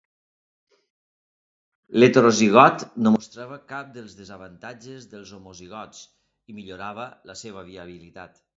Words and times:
L'heterozigot 2.03 2.85
no 3.07 3.11
mostrava 3.17 3.59
cap 3.73 3.93
dels 3.99 4.17
desavantatges 4.23 5.05
dels 5.15 5.37
homozigots, 5.39 6.03
i 6.55 6.59
millorava 6.61 7.09
la 7.33 7.41
seva 7.47 7.67
viabilitat. 7.73 8.47